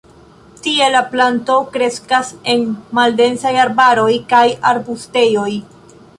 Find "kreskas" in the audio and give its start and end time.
1.75-2.31